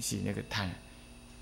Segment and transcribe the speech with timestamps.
[0.00, 0.70] 是那个贪。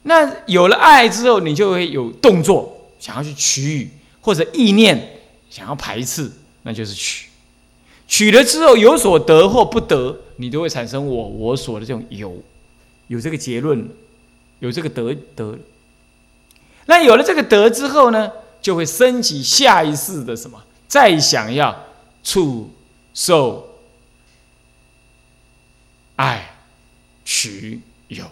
[0.02, 3.90] 那有了爱之后，你就会有动作，想要去取
[4.20, 5.20] 或者意念
[5.50, 6.30] 想要排斥，
[6.62, 7.28] 那就是取。
[8.08, 12.40] 取了之后有所得或不得，你都会产生我我所的这种有，
[13.08, 13.88] 有这个结论，
[14.60, 15.58] 有这个得得。
[16.86, 18.30] 那有了这个得之后呢，
[18.62, 20.62] 就会升起下一世的什么？
[20.86, 21.84] 再想要
[22.22, 22.70] 触
[23.12, 23.80] 受
[26.14, 26.58] 爱
[27.24, 28.24] 取有，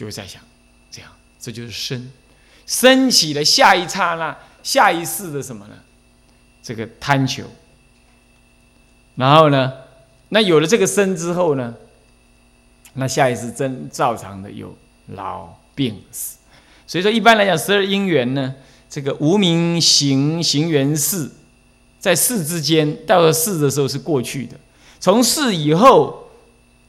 [0.00, 0.40] 就会在想。
[0.90, 2.10] 这样，这就是生，
[2.64, 5.74] 升起了下一刹那、下一世的什么呢？
[6.62, 7.44] 这个贪求。
[9.16, 9.70] 然后呢，
[10.30, 11.74] 那有了这个生之后呢，
[12.94, 14.74] 那下一世真照常的有
[15.08, 16.38] 老病死。
[16.86, 18.54] 所以说，一般来讲，十二因缘呢，
[18.88, 21.30] 这个无名行行缘事，
[21.98, 24.56] 在世之间，到了世的时候是过去的。
[24.98, 26.19] 从世以后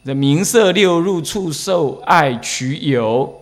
[0.03, 3.39] 这名色六入触受爱取有。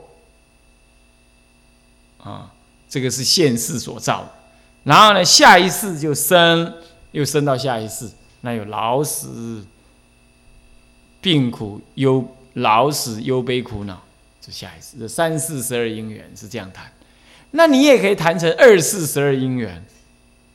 [2.22, 2.52] 啊，
[2.90, 4.30] 这个是现世所造的，
[4.84, 6.74] 然后呢，下一世就生，
[7.12, 8.10] 又生到下一世，
[8.42, 9.66] 那有老死、
[11.22, 14.04] 病苦、忧老死、忧悲苦恼，
[14.42, 16.92] 这下一世，这三世十二因缘是这样谈。
[17.52, 19.82] 那你也可以谈成二世十二因缘，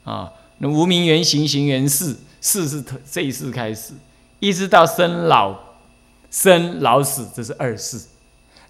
[0.05, 3.95] 啊，那无名缘行行缘事，事是这一世开始，
[4.39, 5.59] 一直到生老
[6.35, 7.97] 生老死，这是二世。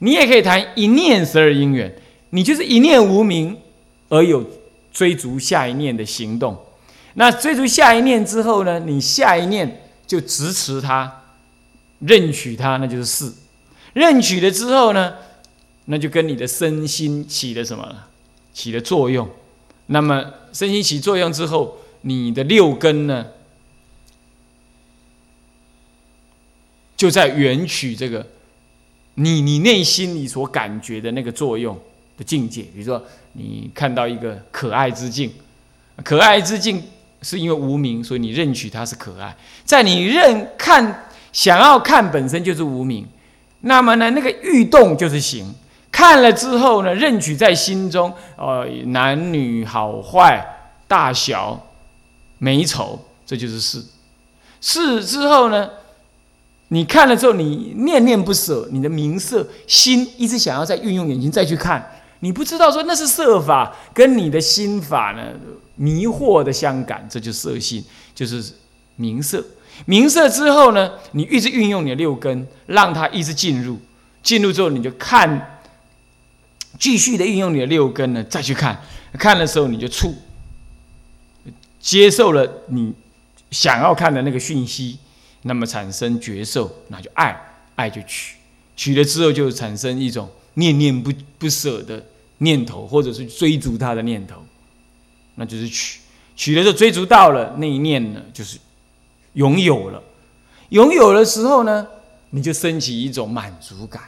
[0.01, 1.91] 你也可以谈一念十二因缘。
[2.29, 3.57] 你就是一念无明，
[4.11, 4.45] 而有
[4.93, 6.55] 追逐下一念的行动。
[7.15, 8.79] 那追逐下一念之后呢？
[8.81, 11.23] 你下一念就支持它，
[12.01, 13.35] 认取它，那就是四。
[13.95, 15.15] 认取了之后呢，
[15.87, 17.91] 那就跟你的身心起了什么？
[18.53, 19.27] 起了作用。
[19.87, 23.25] 那么身心起作用之后，你的六根呢，
[26.97, 28.27] 就在缘取这个
[29.15, 31.79] 你你内心里所感觉的那个作用。
[32.17, 35.29] 的境界，比如说你看到一个可爱之境，
[36.05, 36.81] 可爱之境
[37.23, 39.37] 是因为无名，所以你认取它是可爱。
[39.65, 43.05] 在你认看想要看本身就是无名，
[43.63, 45.53] 那么呢，那个欲动就是行。
[45.91, 50.41] 看了之后呢，认取在心中，呃，男女好坏、
[50.87, 51.61] 大小、
[52.39, 53.85] 美丑，这就是事。
[54.61, 55.69] 事之后呢，
[56.69, 62.01] 你看了之后，你念念不舍，你的名色心一直想要再运用眼睛再去看。
[62.21, 65.23] 你不知道说那是色法，跟你的心法呢
[65.77, 68.43] 迷惑的相感，这就色性，就是
[68.97, 69.45] 明色。
[69.85, 73.79] 明色之后呢，你一直运用你的六根，让它一直进入，
[74.23, 75.61] 进入之后你就看，
[76.79, 78.81] 继续的运用你的六根呢，再去看，
[79.19, 80.15] 看的时候你就触，
[81.79, 82.95] 接受了你
[83.51, 84.99] 想要看的那个讯息，
[85.45, 87.35] 那么产生觉受，那就爱，
[87.77, 88.37] 爱就取，
[88.77, 92.05] 取了之后就产生一种念念不不舍的。
[92.39, 94.45] 念头，或者是追逐他的念头，
[95.37, 96.01] 那就是取，
[96.35, 98.59] 取了就追逐到了那一念呢，就是
[99.35, 100.03] 拥有了，
[100.71, 101.87] 拥有的时候呢，
[102.31, 104.03] 你就升起一种满足感，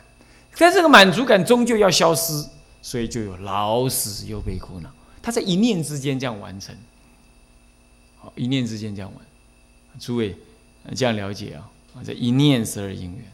[0.59, 2.45] 但这个满足感终究要消失，
[2.83, 4.91] 所以就有老死又被苦恼，
[5.23, 6.77] 他在一念之间这样完成，
[8.19, 9.25] 好，一念之间这样完，
[10.01, 10.37] 诸位
[10.95, 11.65] 这样了解啊，
[12.05, 13.25] 这一念十二因缘，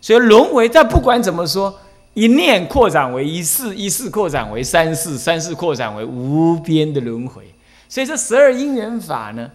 [0.00, 1.80] 所以轮回，但不管怎么说。
[2.16, 7.42] 一念扩展为一世，一世扩展为三世，三世扩展为无边的轮回。
[7.88, 9.50] 所以这十二因缘法呢，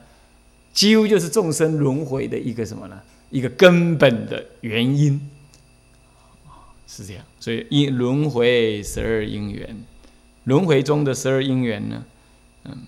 [0.74, 3.00] 几乎就是众生轮回的一个什么呢？
[3.30, 5.30] 一个根本的原因
[6.86, 7.24] 是这样。
[7.40, 9.82] 所以因轮回十二因缘，
[10.44, 12.04] 轮回中的十二因缘呢，
[12.66, 12.80] 嗯，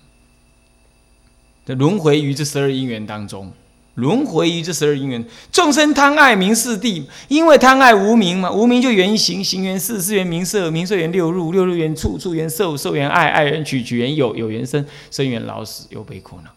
[1.64, 3.50] 在轮回于这十二因缘当中。
[3.94, 16.50] 轮回于这十二因缘，众生贪爱名四谛，因为贪爱无名嘛，无名就缘行，行缘事，事缘名色，名色缘六入，六入缘处，处缘受，受缘爱，爱缘取，取缘有，有缘生，生缘老死，又悲苦恼。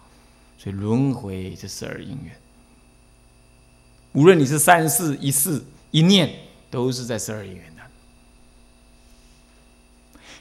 [0.57, 2.33] 所以轮回这十二因缘，
[4.13, 6.29] 无论你是三世一世一念，
[6.71, 7.81] 都是在十二因缘的。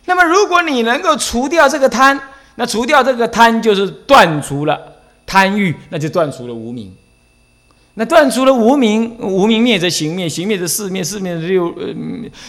[0.04, 2.20] 那么，如果你能够除掉这个贪，
[2.54, 4.93] 那除掉这个贪，就是断除了。
[5.34, 6.94] 贪欲，那就断除了无名。
[7.94, 11.92] 那断除了无名，无名灭则行灭，行灭则事灭，事灭则六呃，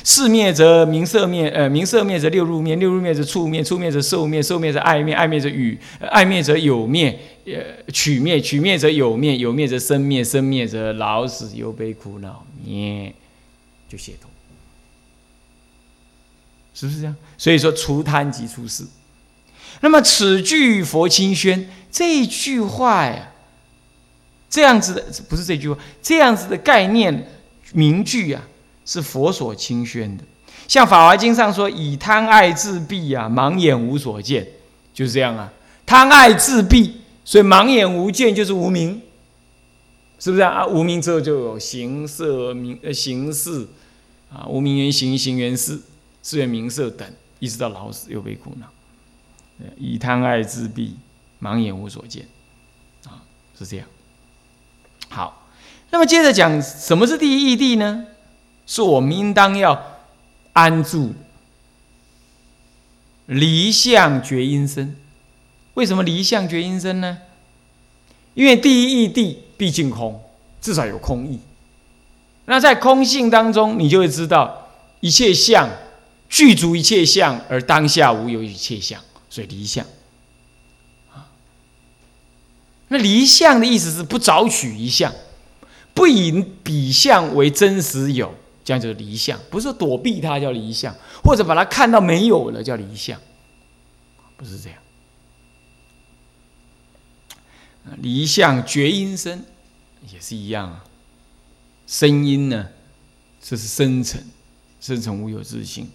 [0.03, 7.53] 事灭则名色灭，呃，名色灭则六入灭，六入灭则触灭，触灭则受灭，受灭则爱灭，爱灭则与，爱灭则有灭，呃，
[7.91, 13.13] 取灭，取灭则有灭，有灭则生灭，生灭则老死忧悲苦恼灭，
[13.89, 14.29] 就解脱，
[16.75, 17.15] 是不是这样？
[17.35, 18.83] 所以说，除贪即出世。
[19.81, 21.69] 那么此句佛清宣。
[21.92, 23.31] 这句话呀，
[24.50, 27.31] 这样子的不是这句话，这样子的概念
[27.72, 28.42] 名句啊，
[28.86, 30.24] 是佛所清宣的。
[30.68, 34.45] 像《法华经》上说：“以贪爱自蔽啊，盲眼无所见。”
[34.94, 35.51] 就是这样啊，
[35.86, 36.92] 贪爱自蔽，
[37.24, 39.01] 所以盲眼无见就是无明，
[40.19, 40.66] 是不是啊？
[40.66, 43.68] 无明之后就有形色名呃形式
[44.30, 45.80] 啊，无名缘形，形缘事，
[46.24, 47.07] 事缘名色等，
[47.39, 48.68] 一直到老死又被苦恼。
[49.77, 50.91] 以贪爱自蔽，
[51.41, 52.27] 盲眼无所见，
[53.05, 53.23] 啊，
[53.57, 53.87] 是这样。
[55.09, 55.47] 好，
[55.91, 58.05] 那么接着讲，什么是第一义谛呢？
[58.65, 60.01] 是我们应当要
[60.53, 61.13] 安住
[63.27, 64.95] 离相觉音声。
[65.75, 67.19] 为什么离相觉音声呢？
[68.33, 70.21] 因为第一义谛毕竟空，
[70.59, 71.39] 至少有空义。
[72.45, 74.69] 那在空性当中，你就会知道
[74.99, 75.69] 一切相
[76.27, 79.01] 具足一切相，而当下无有一切相。
[79.35, 79.85] 所以离相，
[81.11, 81.27] 啊，
[82.87, 85.13] 那离相的意思是不找取一相，
[85.93, 86.31] 不以
[86.63, 88.33] 彼相为真实有，
[88.63, 89.37] 这样就是离相。
[89.49, 93.19] 不是躲避它叫离相，或者把它看到没有了叫离相，
[94.37, 94.79] 不是这样。
[97.97, 99.43] 离相觉音声
[100.13, 100.85] 也是一样啊，
[101.85, 102.69] 声音呢，
[103.41, 104.23] 这是深层，
[104.79, 105.89] 深层无有自性。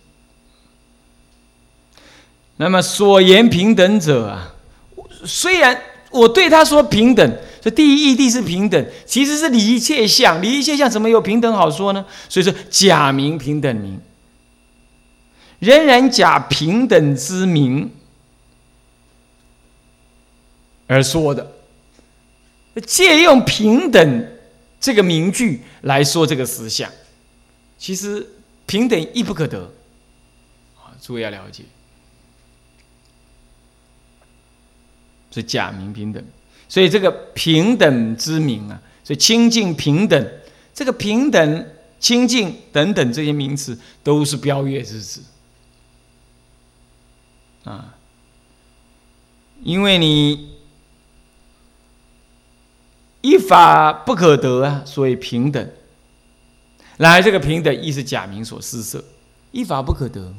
[2.60, 4.54] 那么所言平等者啊，
[5.24, 5.80] 虽然
[6.10, 12.04] 我对他说平等，这第一义谛是平等，其实是离一切相，离一切相怎么有平等好说呢？
[12.28, 13.98] 所以说假名平等名，
[15.58, 17.90] 仍然假平等之名
[20.86, 21.50] 而说的，
[22.84, 24.26] 借用平等
[24.78, 26.90] 这个名句来说这个思想，
[27.78, 28.28] 其实
[28.66, 29.72] 平等亦不可得
[30.76, 31.62] 啊，诸位要了解。
[35.31, 36.25] 是假名平等，
[36.69, 40.32] 所以这个平等之名啊，所以清净平等，
[40.75, 41.67] 这个平等、
[41.99, 45.23] 清净等等这些名词都是标月之词
[47.65, 47.94] 啊，
[49.62, 50.56] 因为你
[53.21, 55.71] 一法不可得啊，所以平等。
[56.97, 59.03] 来，这个平等亦是假名所施设，
[59.53, 60.35] 一法不可得。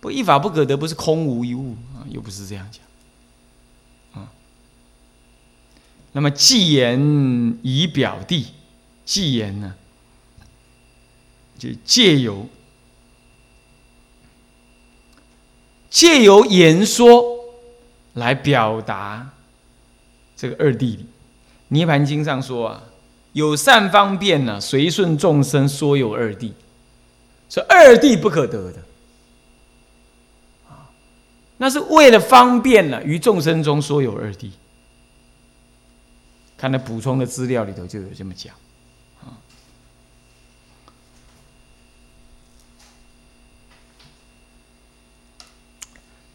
[0.00, 4.32] 不一法不可得，不是空无一物啊，又不是这样讲啊。
[6.12, 8.46] 那么既言以表地，
[9.04, 9.74] 既言呢，
[11.58, 12.48] 就借由
[15.90, 17.22] 借由言说
[18.14, 19.30] 来表达
[20.34, 21.06] 这个二谛理。
[21.68, 22.82] 涅盘经上说啊，
[23.34, 26.52] 有善方便呢，随顺众生说有二谛，
[27.50, 28.82] 说二谛不可得的。
[31.62, 34.50] 那是为了方便呢，于众生中说有二谛。
[36.56, 38.54] 看那补充的资料里头就有这么讲，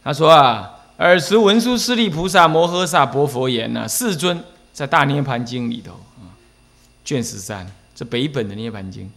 [0.04, 4.44] 他说啊，尔时文殊师利菩萨摩诃萨薄佛言呢，世尊
[4.74, 6.38] 在大涅盘经里头啊，
[7.04, 9.12] 卷十三，这北本的涅盘经。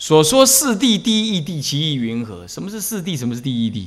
[0.00, 2.46] 所说四谛第一义谛，其意云何？
[2.46, 3.18] 什么是四谛？
[3.18, 3.86] 什么是第一义谛？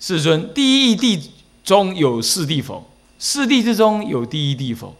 [0.00, 1.28] 世尊，第一义谛
[1.62, 2.90] 中有四谛否？
[3.18, 4.96] 四谛之中有第一谛否？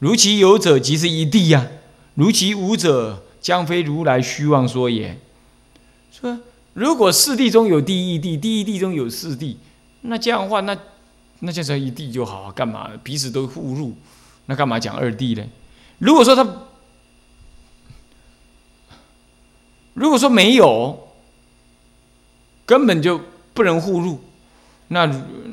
[0.00, 1.68] 如其有者，即是一谛呀；
[2.16, 5.16] 如其无者，将非如来虚妄说也。
[6.10, 6.40] 说
[6.74, 9.54] 如果四谛中有第一义谛，第一谛中有四谛，
[10.00, 10.76] 那这样的话，那
[11.38, 12.50] 那就叫一谛就好？
[12.50, 13.94] 干嘛彼此都互入？
[14.46, 15.44] 那干嘛讲二谛呢？
[16.00, 16.44] 如果说他。
[19.94, 21.08] 如果说没有，
[22.64, 23.20] 根本就
[23.52, 24.20] 不能互入，
[24.88, 25.04] 那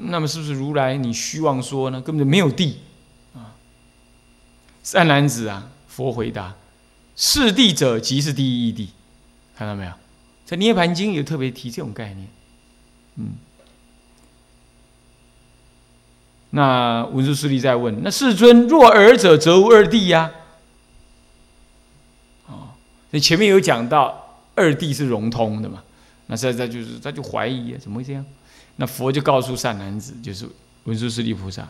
[0.09, 1.99] 那么是不是如来你虚妄说呢？
[1.99, 2.77] 根本就没有地
[3.33, 3.57] 啊！
[4.83, 6.55] 善男子啊，佛回答：
[7.15, 8.87] 是地者，即是第一义谛。
[9.57, 9.91] 看到没有？
[10.45, 12.27] 在《涅盘经》有特别提这种概念。
[13.15, 13.29] 嗯，
[16.51, 20.31] 那文殊师利在问：那世尊若尔者，则无二谛呀？
[22.45, 22.69] 哦，
[23.09, 24.25] 你前面有讲到。
[24.57, 25.81] 二谛是融通的嘛？
[26.25, 28.25] 那现在就是他就怀疑啊，怎么会这样？
[28.75, 30.45] 那佛就告诉善男子，就是
[30.83, 31.65] 文殊师利菩萨，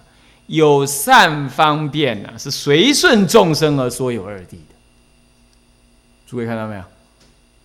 [0.47, 4.75] 有善方便呐，是随顺众生而说有二谛的。
[6.25, 6.81] 诸位看到没有？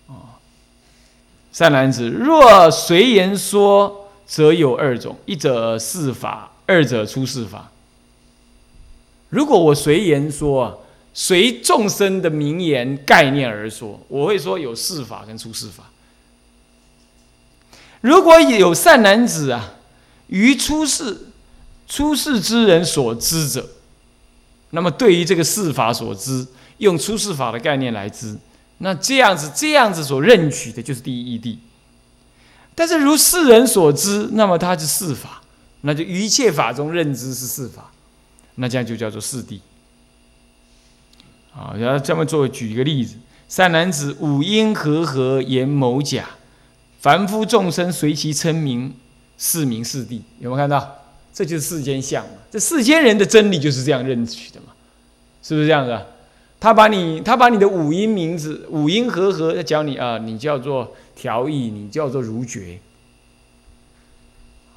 [0.09, 0.37] 哦，
[1.53, 7.71] 善男子，若随言说，则有二种：一者是法，二者出世法。
[9.31, 10.75] 如果我随言说啊。
[11.15, 15.91] 随众生的名言概念而说，我会说有世法跟出世法。
[18.01, 19.75] 如果有善男子啊，
[20.29, 21.29] 于出世
[21.87, 23.69] 出世之人所知者，
[24.71, 26.47] 那么对于这个世法所知，
[26.79, 28.37] 用出世法的概念来知，
[28.79, 31.59] 那这样子这样子所认取的就是第一义谛。
[32.75, 35.43] 但是如世人所知，那么它是世法，
[35.83, 37.93] 那就一切法中认知是世法，
[38.55, 39.61] 那这样就叫做世谛。
[41.55, 43.17] 啊，然后这么做举一个例子：
[43.49, 46.25] 善男子，五音和合言某甲，
[47.01, 48.95] 凡夫众生随其称名，
[49.37, 50.21] 是名是谛。
[50.39, 50.99] 有没有看到？
[51.35, 52.33] 这就是世间相嘛。
[52.51, 54.67] 这世间人的真理就是这样认取的嘛，
[55.43, 56.09] 是不是这样的？
[56.61, 62.79] 他把你他把你的五音名字五音和合，他教你啊，你叫做调意，你叫做如觉，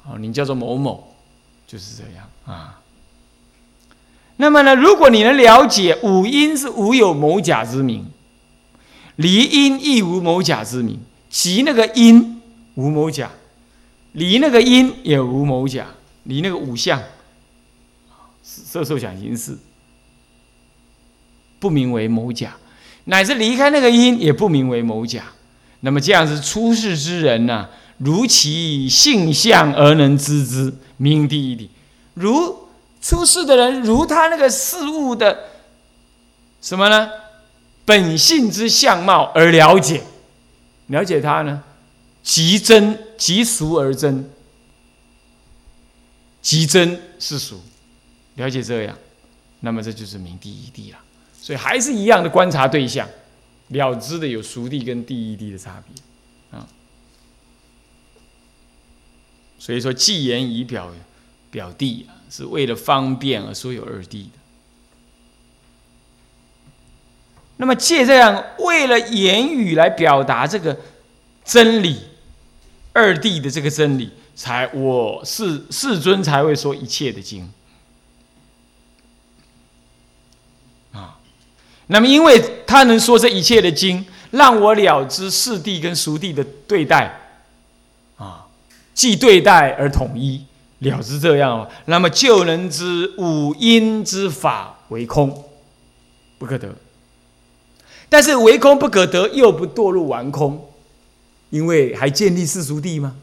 [0.04, 1.14] 啊，你叫做某某，
[1.66, 2.80] 就是这样啊。
[4.36, 8.06] 那么呢，如果你能了解五音是无有某甲之名，
[9.16, 11.00] 离音亦无某甲之名，
[11.30, 12.42] 即那个音
[12.74, 13.30] 无某甲，
[14.12, 15.86] 离那个音也无某甲。
[16.28, 17.00] 离那个五相，
[18.42, 19.56] 色受想行识，
[21.60, 22.56] 不名为某甲，
[23.04, 25.22] 乃至离开那个因，也不名为某甲。
[25.82, 31.68] 那么这样子出世之人呢，如其性相而能知之，名第一谛。
[32.14, 32.65] 如
[33.06, 35.50] 出世的人，如他那个事物的
[36.60, 37.08] 什么呢？
[37.84, 40.02] 本性之相貌而了解，
[40.88, 41.62] 了解他呢，
[42.24, 44.28] 即真即俗而真。
[46.42, 47.60] 即真是俗，
[48.34, 48.98] 了解这样，
[49.60, 50.98] 那么这就是明第一地了。
[51.40, 53.08] 所以还是一样的观察对象，
[53.68, 56.66] 了知的有俗地跟第一地的差别啊。
[59.60, 60.92] 所以说，既言以表
[61.52, 64.30] 表谛啊，是为了方便而说有二谛的。
[67.56, 70.78] 那么借这样为了言语来表达这个
[71.44, 72.00] 真理
[72.92, 74.12] 二谛的这个真理。
[74.38, 77.50] 才我世世尊才会说一切的经
[80.92, 81.16] 啊，
[81.86, 87.18] 那么因为他能说这一切的经，让我了知世谛跟俗谛的对待
[88.18, 88.46] 啊，
[88.92, 90.44] 既对待而统一，
[90.80, 95.44] 了知这样哦，那么就人之五阴之法为空，
[96.38, 96.74] 不可得。
[98.08, 100.70] 但是为空不可得，又不堕入完空，
[101.50, 103.16] 因为还建立世俗地吗？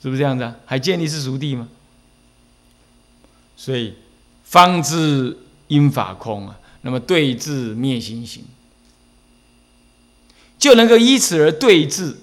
[0.00, 0.56] 是不是这样子啊？
[0.64, 1.68] 还建立是俗地吗？
[3.56, 3.94] 所以
[4.44, 5.36] 方知
[5.66, 8.44] 因法空啊，那么对治灭心行，
[10.58, 12.16] 就能够依此而对治，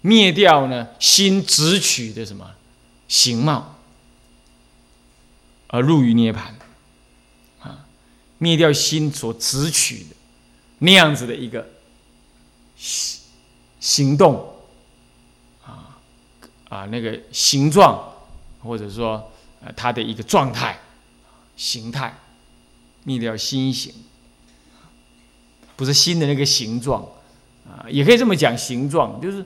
[0.00, 2.50] 灭掉呢心执取的什么
[3.08, 3.78] 形貌，
[5.68, 6.56] 而入于涅盘
[7.60, 7.86] 啊，
[8.38, 10.16] 灭掉心所执取的
[10.78, 11.68] 那样子的一个
[12.76, 13.20] 行
[13.80, 14.50] 行动。
[16.70, 18.12] 啊，那个形状，
[18.60, 20.76] 或者说，呃，它的一个状态、
[21.56, 22.18] 形态，
[23.04, 23.94] 灭掉心形，
[25.76, 27.02] 不是心的那个形状，
[27.66, 29.44] 啊，也可以这么讲，形状就是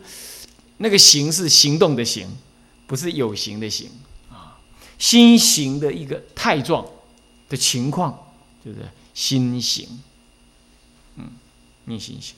[0.79, 2.29] 那个形是行动的形，
[2.87, 3.91] 不是有形的形，
[4.31, 4.59] 啊，
[4.99, 6.85] 心形的一个态状
[7.49, 8.33] 的情况，
[8.65, 8.79] 就是
[9.15, 9.89] 心形，
[11.17, 11.31] 嗯，
[11.85, 12.35] 灭心形。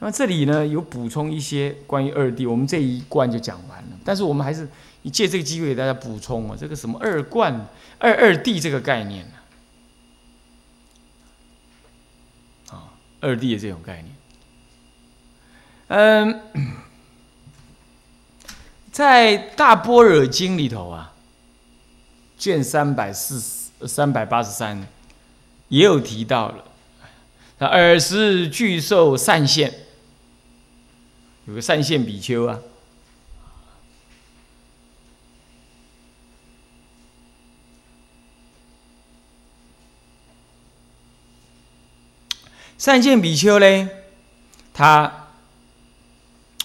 [0.00, 3.88] 那么这里呢，有补充一些关于二谛，我们这一关就讲完了。
[4.04, 4.68] 但是我们还是
[5.10, 9.28] 借这个机会给大家补充啊，这个什么二冠、二二谛这个概念？
[13.20, 14.14] 二谛的这种概念。
[15.88, 16.40] 嗯，
[18.92, 21.12] 在大般若经里头啊，
[22.38, 24.86] 卷三百四十三百八十三
[25.68, 26.64] 也有提到了，
[27.58, 29.72] 那尔时具受善现。
[31.46, 32.58] 有个善现比丘啊，
[42.88, 43.90] 善见比丘呢，
[44.72, 45.28] 他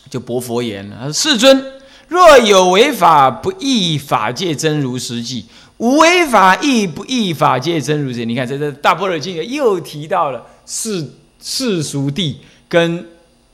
[0.10, 1.66] 就驳佛言了：“世尊，
[2.08, 5.46] 若有违法不异法界真如实际，
[5.80, 8.26] 无违法亦不异法界真如实际。
[8.26, 11.12] 你看，在这大般若经又提到了世
[11.42, 12.36] 世俗谛
[12.70, 13.06] 跟。”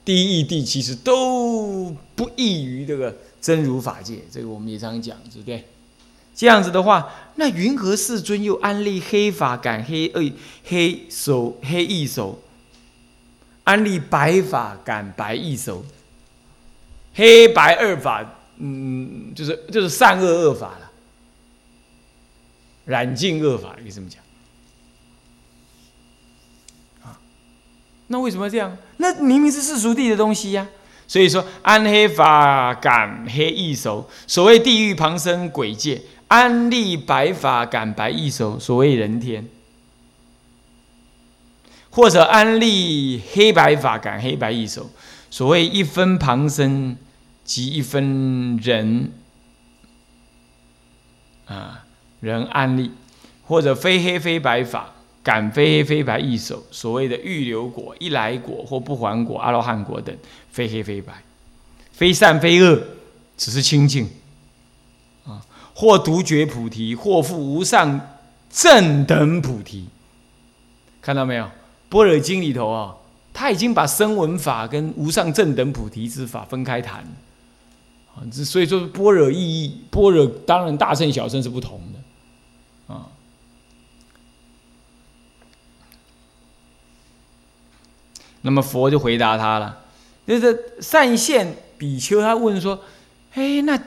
[0.05, 5.63] 第一义谛其实都不异于这个真如法界，这个我们也常讲，对不对？
[6.35, 10.31] 这样子的话，那云何世尊又安立黑法感黑恶
[10.65, 12.41] 黑手黑异手，
[13.69, 15.85] 安立白法感白异手，
[17.13, 18.25] 黑白二法，
[18.57, 20.89] 嗯，就是就是善恶恶法了，
[22.85, 24.23] 染净恶法，可以这么讲。
[28.07, 28.75] 那为什么这样？
[28.97, 30.67] 那明明是世俗地的东西呀！
[31.07, 39.47] 所以说安黑法感黑易熟，所谓地狱旁生鬼界；安利白法感白易熟，所谓人天。
[41.91, 44.89] 或者安利黑白法感黑白易熟，
[45.29, 46.97] 所谓一分旁生
[47.43, 49.11] 即一分人
[51.45, 51.85] 啊
[52.19, 52.91] 人安利，
[53.45, 54.93] 或者非黑非白法。
[55.21, 60.17] 感非黑非白易手，所谓的预流果、一来果或不还果、阿罗汉果等，
[60.49, 61.13] 非黑非白，
[61.91, 62.81] 非善非恶，
[63.37, 64.09] 只是清净
[65.25, 65.45] 啊。
[65.75, 67.99] 或独觉菩提，或复无上
[68.49, 69.89] 正等菩提。
[71.01, 71.51] 看到没有？
[71.89, 72.95] 般若经里头啊，
[73.33, 76.99] 他已经把声闻法跟无上正等菩提之法分开谈
[78.15, 78.23] 啊。
[78.31, 83.07] 这所以说般若意义，般若当然大乘小乘是不同的啊。
[88.41, 89.79] 那么佛就回答他了，
[90.25, 92.79] 就是善现比丘，他问说
[93.35, 93.77] ：“哎，那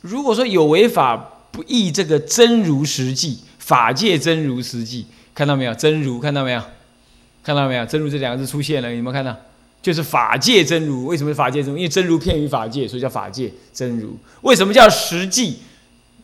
[0.00, 1.16] 如果说有违法
[1.52, 5.74] 不依这个真如实际，法界真如实际，看到没有？
[5.74, 6.62] 真如看到没有？
[7.42, 7.86] 看到没有？
[7.86, 9.36] 真如这两个字出现了，有没有看到？
[9.80, 11.06] 就是法界真如。
[11.06, 11.78] 为什么法界真如？
[11.78, 14.16] 因为真如偏于法界，所以叫法界真如。
[14.42, 15.58] 为什么叫实际？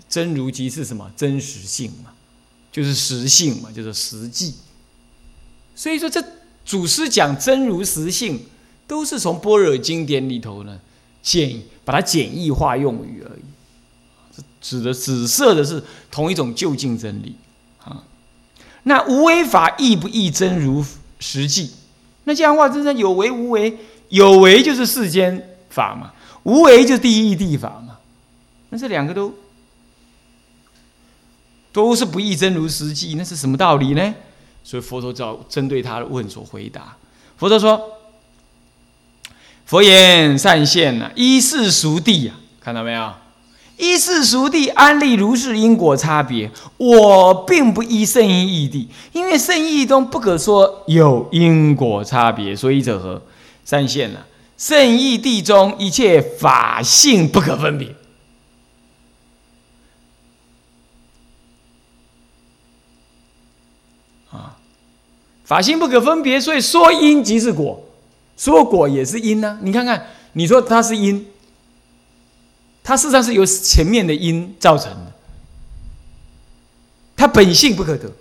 [0.08, 1.10] 真如即是什么？
[1.16, 2.10] 真实性嘛，
[2.70, 4.54] 就是实性嘛，就是实际。
[5.74, 6.22] 所以说这。
[6.66, 8.40] 祖师讲真如实性，
[8.86, 10.80] 都是从般若经典里头呢，
[11.22, 17.36] 简把它简易化用语而已，指的指色的是同一种究竟真理
[17.84, 18.02] 啊。
[18.84, 20.82] 那无为法亦不亦真如
[21.24, 21.70] 实际？
[22.24, 23.78] 那这样的话，真正有为无为，
[24.10, 26.12] 有为就是世间法嘛，
[26.42, 27.96] 无为就是第一地法嘛。
[28.68, 29.34] 那这两个都
[31.72, 34.14] 都是不亦真如实际，那是什么道理呢？
[34.62, 36.96] 所以佛陀照针对他的问所回答。
[37.38, 37.80] 佛陀说
[39.64, 43.14] ：“佛言善现呐，依世俗谛啊，看到没有？
[43.84, 46.50] 依世俗地安立如是因果差别。
[46.76, 52.56] 我并不依圣义义地，因为圣义中不可说有因果差别。
[52.56, 53.20] 所以者何？
[53.64, 54.18] 善现呐，
[54.56, 57.94] 圣义地中一切法性不可分别。”
[65.44, 67.78] 法性不可分别，所以说因即是果，
[68.34, 69.58] 说果也是因呢。
[69.60, 71.26] 你看看，你说它是因，
[72.86, 75.12] 它事实上是由前面的因造成的，
[77.16, 78.12] 它本性不可得，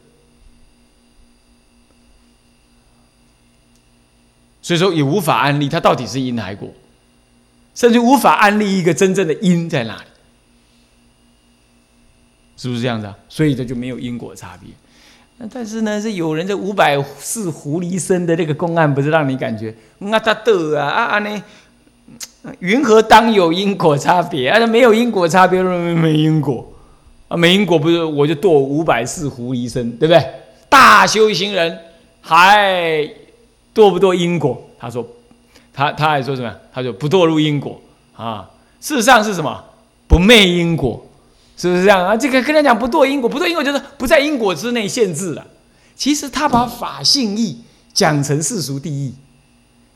[4.61, 6.73] 所以说也无法安立它到底是因还果，
[7.75, 10.07] 甚至无法安立一个真正的因在哪里，
[12.55, 13.17] 是不是这样子啊？
[13.27, 14.69] 所以这就没有因果差别。
[15.51, 21.43] 但是呢，是有人这五百四狐狸身的那个公案，不是让你感觉啊，他得啊啊啊呢？
[22.59, 24.49] 云何当有因果差别？
[24.49, 26.73] 啊，没有因果差别，没因果
[27.27, 30.23] 啊，没因果不是我就堕五百世狐狸身，对不对？
[30.69, 31.77] 大修行人
[32.21, 33.03] 还
[33.73, 34.61] 堕不堕因果？
[34.79, 35.05] 他说，
[35.73, 36.53] 他他还说什么？
[36.73, 37.79] 他说不堕入因果
[38.15, 38.49] 啊。
[38.81, 39.63] 事实上是什么？
[40.07, 41.05] 不昧因果。
[41.55, 42.17] 是不是这样啊？
[42.17, 45.45] 这个跟他讲不堕因果，不堕因果就是不在因果之内限制了。
[45.95, 47.59] 其实他把法性义
[47.93, 49.13] 讲成世俗第一，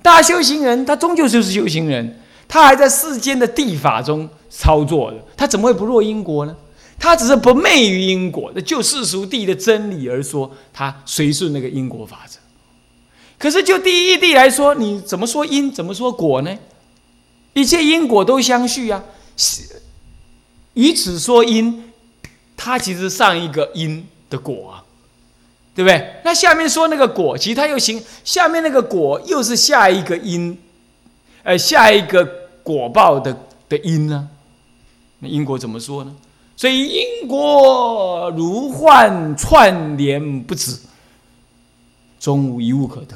[0.02, 6.56] 大修行人他终究就是修行人，他还在世间的地法中操作的，他怎么会不落因果呢？
[7.00, 12.40] 他只是不昧于因果，就世俗地的真理而说，他随顺那个因果法则。
[13.38, 16.58] 可是就第一地来说，你怎么说因，怎么说果呢？
[17.54, 19.04] 一切因果都相续啊。
[20.74, 21.92] 以此说因，
[22.56, 24.84] 他其实上一个因的果啊，
[25.78, 26.16] 对不对？
[26.24, 30.58] 那下面说那个果，其实它又行，下面那个果又是下一个因，
[31.44, 32.26] 呃，下一个
[32.64, 33.38] 果报的
[33.70, 34.28] 的因呢？
[35.20, 36.16] 那因果怎么说呢？
[36.56, 40.76] 所以因果如幻串联不止，
[42.20, 43.16] 终无一物可得，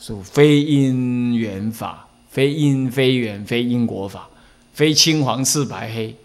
[0.00, 4.28] 属非因缘法，非因非缘，非因果法，
[4.72, 6.16] 非青黄赤白黑。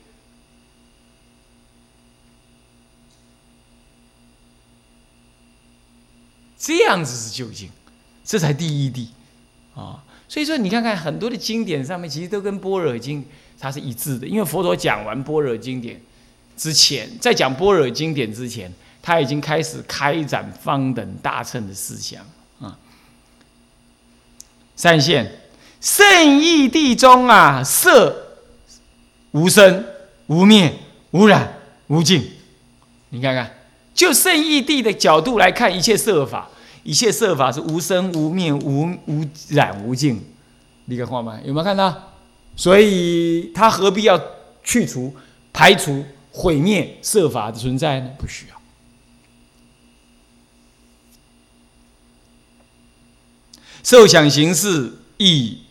[6.65, 7.69] 这样子是究竟，
[8.23, 9.10] 这才第一地
[9.75, 10.01] 啊！
[10.28, 13.23] 所以说，你看看很多的经典上面，其实都跟般若经
[13.60, 14.25] 它是一致的。
[14.25, 16.01] 因为佛陀讲完般若经典
[16.58, 22.25] 之前，在讲般若经典之前，他已经开始开展方等大乘的思想
[22.60, 22.75] 啊。
[24.75, 25.39] 善现
[25.80, 28.39] 圣义地中啊，色
[29.34, 29.86] 无生
[30.25, 30.73] 无灭
[31.12, 32.28] 无染无尽。
[33.10, 33.56] 你看看，
[33.93, 36.49] 就圣义地的角度来看，一切色法。
[36.86, 40.24] 一切色法是无生无灭无无染无尽，
[40.86, 41.39] 你看看吗？
[41.43, 42.13] 有没有看到？
[42.56, 44.21] 所以他何必要
[44.63, 45.13] 去除、
[45.52, 48.12] 排除、毁灭设法的存在呢？
[48.19, 48.56] 不需要。
[53.84, 55.62] 受想行识亦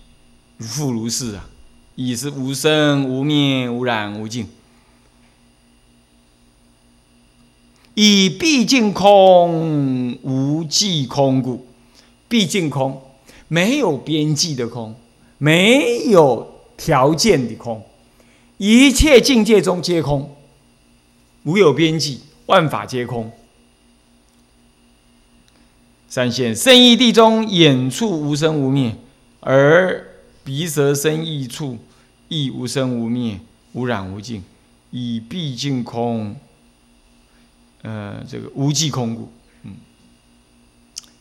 [0.59, 1.48] 复如是啊，
[1.94, 4.48] 亦是无生无灭、无染无净。
[7.94, 11.64] 以毕竟空无际空故，
[12.28, 13.00] 毕竟空
[13.46, 14.94] 没有边际的空，
[15.38, 17.83] 没有条件的空，
[18.59, 20.35] 一切境界中皆空，
[21.44, 23.30] 无有边际，万法皆空。
[26.09, 28.96] 三现生意地中，眼处无生无灭，
[29.40, 30.04] 而
[30.42, 31.78] 鼻舌身意处
[32.28, 33.38] 亦无生无灭，
[33.72, 34.42] 无染无净，
[34.90, 36.37] 以毕竟空。
[37.84, 39.30] 呃，这个无际空故，
[39.64, 39.74] 嗯，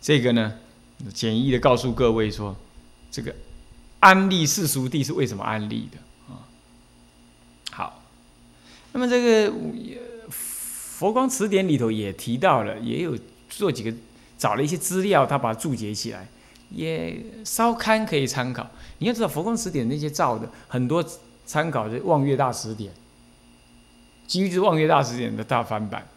[0.02, 0.54] 这个呢，
[1.13, 2.56] 简易的告诉各位说，
[3.12, 3.36] 这个
[3.99, 5.97] 安利世俗地是为什么安利的
[6.34, 6.47] 啊？
[7.69, 8.02] 好，
[8.93, 9.54] 那么这个
[10.30, 13.93] 佛光词典里头也提到了，也有做几个
[14.38, 16.30] 找了一些资料，他把它注解起来，
[16.69, 18.71] 也稍堪可以参考。
[18.99, 21.04] 你要知道佛光词典那些造的很多
[21.45, 22.93] 参考的望月大词典，
[24.26, 26.08] 基于是望月大词典的大翻版。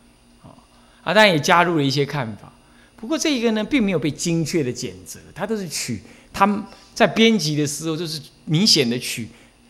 [1.07, 2.53] 啊，当然也加入了一些看法，
[2.97, 6.61] 不过这一个呢，并没有被精确的检责，它都是取他们
[6.95, 9.29] 在编辑的时候，就是明显的取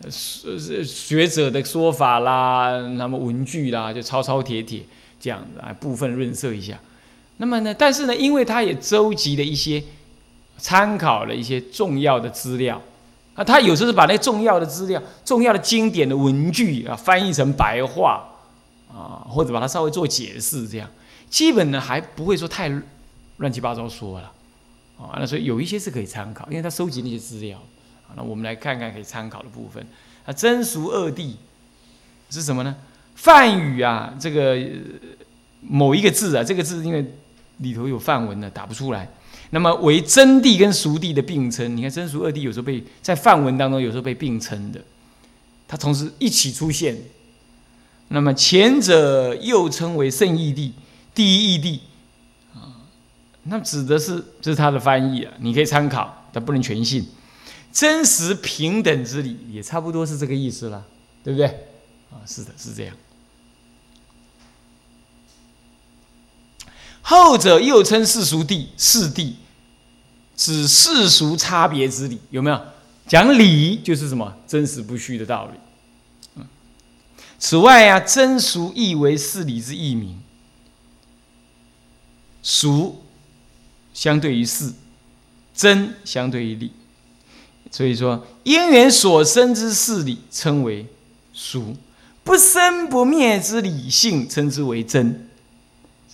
[0.09, 4.81] 学学者的说法啦，那么文句啦，就抄抄帖帖
[5.19, 6.79] 这样子啊，部分润色一下。
[7.37, 9.83] 那么呢，但是呢，因为他也收集了一些
[10.57, 12.81] 参考了一些重要的资料，
[13.35, 18.27] 啊，他有时候是把那重要的资料、重要的经典的文句啊，翻译成白话
[18.91, 20.89] 啊，或者把它稍微做解释这样。
[21.29, 22.71] 基本呢还不会说太
[23.37, 24.31] 乱七八糟说了，
[24.97, 27.61] 啊，那所以有一些是可以参考，因为他收集那些资料，
[28.15, 29.85] 那我们来看看可以参考的部分。
[30.25, 31.33] 啊，真俗二谛
[32.29, 32.75] 是什么呢？
[33.15, 34.57] 梵语啊，这个
[35.61, 37.05] 某一个字啊，这个字因为
[37.57, 39.09] 里头有梵文呢，打不出来。
[39.51, 44.81] 那么为真谛跟俗谛的并称，你看真俗二谛有时候被在梵文当中有时候被并称的，
[45.67, 46.97] 它同时一起出现。
[48.09, 50.71] 那么前者又称为圣义谛。
[51.17, 51.79] 第一义谛
[52.59, 52.85] 啊，
[53.45, 57.09] 那指的是这是他的翻译啊，你可以参考，但不能全信。
[57.73, 60.85] 真实平等之理也差不多是这个意思了，
[61.23, 61.47] 对不对？
[62.11, 62.95] 啊，是的，是这样。
[67.01, 69.33] 后者又称世俗谛，世谛
[70.35, 72.61] 指世俗差别之理，有没有？
[73.07, 76.43] 讲理就是什么真实不虚的道理。
[77.39, 80.21] 此外啊，真俗亦为事理之义名。
[82.49, 82.95] 俗
[83.93, 84.71] 相对于事，
[85.53, 86.71] 真相对于理，
[87.69, 90.85] 所以说因缘所生之事理称为
[91.33, 91.75] 俗，
[92.23, 95.27] 不生不灭之理性称之为真。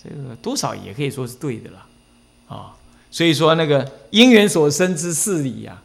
[0.02, 1.86] 这个多少也可以说是对的了
[2.48, 2.74] 啊。
[3.12, 5.80] 所以说那个因缘所生之事理呀，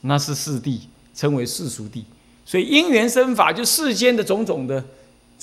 [0.00, 0.80] 那是世谛，
[1.14, 2.02] 称为世俗谛。
[2.44, 4.84] 所以因缘生法，就世间的种种的。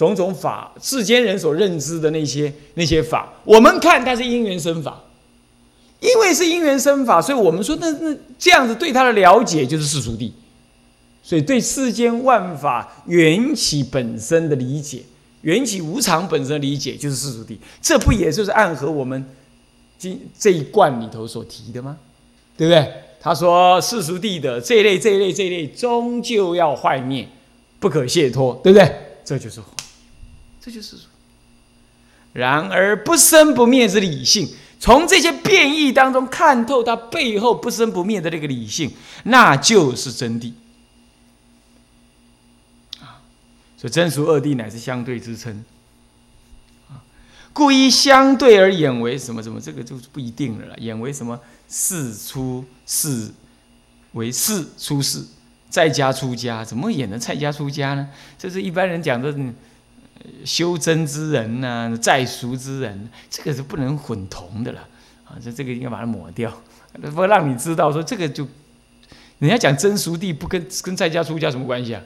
[0.08, 5.04] 种种法，世间人所认知的那些那些法，我们看它是因缘生法，
[6.00, 10.32] 因为是因缘生法，所以我们说那那这样子对它的了解就是世俗谛，
[11.22, 15.04] 所以对世间万法缘起本身的理解，
[15.42, 19.26] 缘起无常本身的理解就是世俗谛，这不也就是暗合我们
[19.98, 21.98] 今这一贯里头所提的吗？
[22.56, 22.90] 对不对？
[23.20, 27.28] 他说世俗谛的这一类这一类这一类终究要坏灭，
[27.82, 28.90] 不可解脱，对不对？
[29.26, 29.60] 这就是。
[30.62, 30.98] 这就是
[32.34, 34.48] 然而不生不灭之理性，
[34.80, 38.92] 从这些变异当中看透它背后不生不灭的那个理性，
[39.24, 40.54] 那就是真谛
[43.00, 43.26] 啊。
[43.78, 45.66] 所以真俗二谛乃是相对之称
[46.88, 47.02] 啊。
[47.52, 50.78] 故意相对而演为什么什么，这个就不一定了。
[50.78, 53.32] 演为什么世出世
[54.12, 55.26] 为世出世，
[55.68, 58.08] 在家出家，怎么演的在家出家呢？
[58.38, 59.36] 这是一般人讲的。
[60.44, 64.82] 修真之人呐，在俗之人，这个是不能混同的了
[65.26, 65.38] 啊！
[65.42, 66.52] 这这个应该把它抹掉，
[67.16, 68.48] 不让你知道说这个就，
[69.40, 72.02] 人家讲真俗地不跟跟在家出家什么关系啊？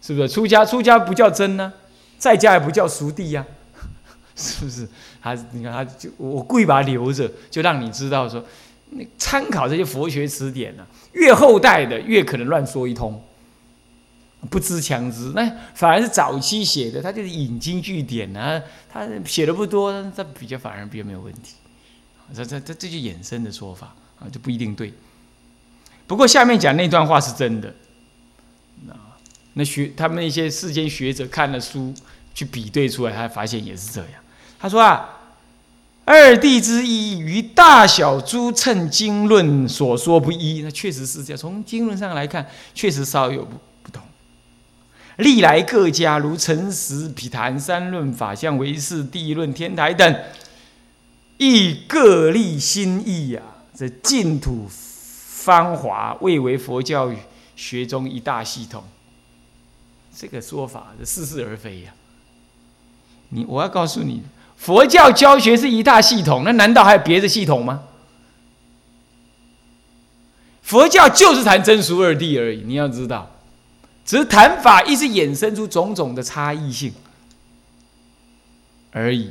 [0.00, 0.28] 是不是？
[0.28, 1.72] 出家出家不叫真呢，
[2.18, 3.46] 在家也不叫俗地呀，
[4.34, 4.88] 是不是？
[5.22, 8.44] 他你看他就我故意把它留着，就让你知道说，
[8.90, 13.22] 你参考这些佛学词典呢，越后代的越可能乱说一通。
[14.50, 18.60] 不知强知，那反而是早期写的，他就是引经据典啊，
[18.92, 21.54] 他写的不多，这比较反而比较没有问题。
[22.34, 24.92] 这这这这就衍生的说法啊，就不一定对。
[26.06, 27.72] 不过下面讲那段话是真的。
[28.86, 28.94] 那
[29.54, 31.94] 那学他们那些世间学者看了书
[32.34, 34.10] 去比对出来，他发现也是这样。
[34.58, 35.18] 他说啊。
[36.04, 41.38] 二弟之意与大小诸称经论所说不一，那确实是这样。
[41.38, 43.56] 从经论上来看，确实稍有不。
[45.16, 50.24] 历来各家如陈实、毗昙三论、法相唯识、地论、天台等，
[51.38, 53.42] 亦各立心意呀。
[53.74, 57.10] 这净土芳华，未为佛教
[57.56, 58.84] 学中一大系统。
[60.14, 61.92] 这个说法是似是而非呀。
[63.30, 64.22] 你，我要告诉你。
[64.56, 67.82] 佛教教学是一大系统，那难道还有别的系统吗？
[70.62, 73.31] 佛教就是谈真俗二谛而已，你要知道，
[74.04, 76.92] 只是谈法一直衍生出种种的差异性
[78.90, 79.30] 而已，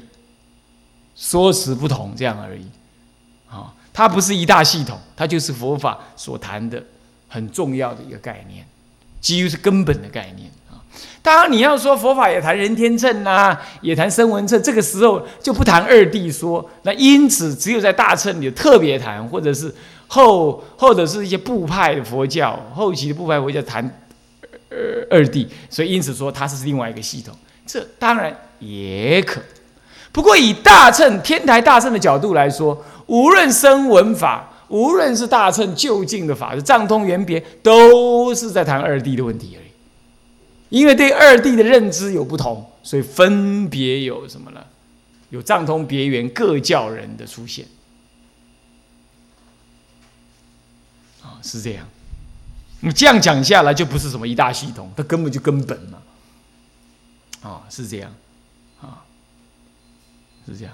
[1.16, 2.66] 说辞不同这样而已。
[3.50, 6.82] 啊，它不是一大系统，它就是佛法所谈的
[7.28, 8.66] 很重要的一个概念，
[9.20, 10.80] 几乎是根本的概念啊。
[11.22, 16.68] 当然，你要说佛法也谈人天乘呐，也谈声闻乘，这个时候就不谈二谛说。
[16.84, 19.76] 那因此，只有在大乘里特别谈，或者是
[20.08, 24.02] 后或者是一些部派的佛教后期的部派佛教谈
[24.72, 27.36] 二二谛，所以因此说它是另外一个系统。
[27.66, 29.42] 这当然也可，
[30.12, 39.70] 不过以大乘天台大乘的角度来说，无论声闻法，无论是大乘就近的法，是藏通圆别，都是在谈二谛的问题而已。
[40.70, 44.62] 因为对二谛的认知有不同，所以分别有什么呢？
[45.30, 47.66] 有藏通别圆各教人的出现，
[51.22, 51.88] 啊，是这样。
[52.82, 56.02] 你这样讲下来，就不是什么一大系统，它根本就根本嘛，
[57.42, 58.14] 啊，是这样，
[58.82, 59.04] 啊，
[60.46, 60.74] 是这样。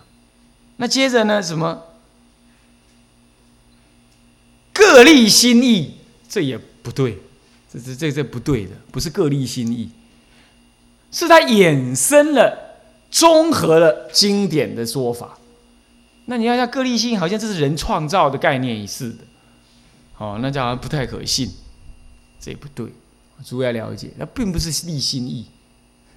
[0.77, 1.41] 那接着呢？
[1.41, 1.83] 什么？
[4.73, 5.95] 各立心意，
[6.29, 7.19] 这也不对。
[7.69, 9.89] 这这这这不对的，不是各立心意，
[11.11, 12.79] 是他衍生了、
[13.11, 15.37] 综合了经典的说法。
[16.27, 19.17] 那你要像各立心，好像这是人创造的概念似的，
[20.17, 21.51] 哦，那就好像不太可信。
[22.39, 22.87] 这也不对，
[23.43, 25.45] 主要了解，那并不是立心意，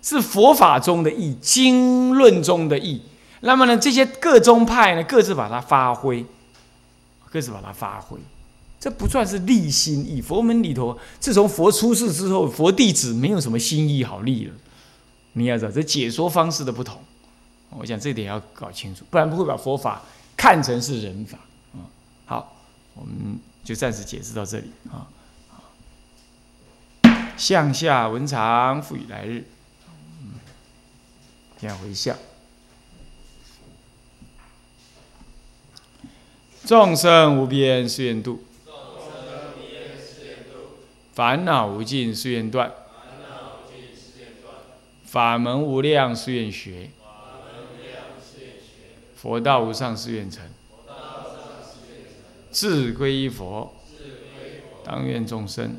[0.02, 3.02] 是佛法中的意，经论中的意。
[3.40, 6.24] 那么呢，这些各宗派呢，各自把它发挥，
[7.30, 8.18] 各自把它发挥。
[8.78, 10.20] 这不算是立心意。
[10.20, 14.54] 佛门里头，自从佛出世之后，佛弟子没有什么心意好立了。
[15.34, 16.98] 你要知道，这解说方式的不同，
[17.70, 20.02] 我想这点要搞清楚，不然不会把佛法
[20.36, 21.38] 看成是人法。
[21.74, 21.84] 啊，
[22.26, 22.56] 好，
[22.94, 25.06] 我们就暂时解释到这里啊。
[27.40, 29.46] 向下文长，复以来日。
[30.20, 30.34] 嗯，
[31.58, 32.14] 这样回向。
[36.66, 38.44] 众生无边誓愿度。
[41.14, 42.70] 烦恼无尽，誓愿断；
[45.04, 46.90] 法门无量，誓愿学；
[49.16, 50.42] 佛道无上，誓愿成；
[52.52, 53.74] 智归一佛，
[54.84, 55.78] 当愿众生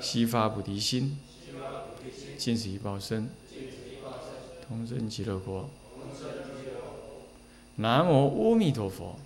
[0.00, 1.18] 悉发菩提心，
[2.36, 3.28] 尽此一报身，
[4.66, 5.68] 同生极乐国。
[7.76, 9.16] 南无阿弥陀佛。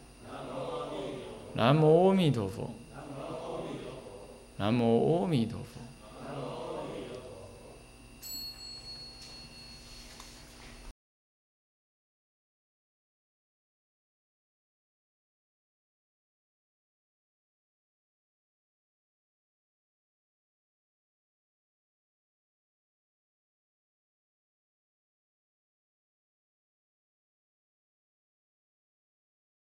[1.54, 2.70] 南无阿弥陀佛。
[4.58, 5.61] 南无阿弥陀。